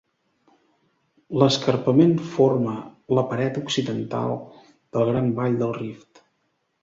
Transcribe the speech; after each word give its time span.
L'escarpament 1.41 2.15
forma 2.37 2.73
la 3.17 3.25
paret 3.33 3.61
occidental 3.63 4.33
del 4.97 5.11
Gran 5.11 5.29
Vall 5.41 5.59
del 5.61 5.77
Rift. 5.81 6.25